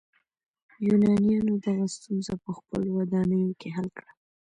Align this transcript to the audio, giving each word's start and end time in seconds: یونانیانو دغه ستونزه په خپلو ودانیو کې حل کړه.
یونانیانو 0.87 1.53
دغه 1.65 1.85
ستونزه 1.95 2.33
په 2.43 2.49
خپلو 2.57 2.89
ودانیو 2.99 3.57
کې 3.59 3.69
حل 3.75 3.87
کړه. 3.97 4.11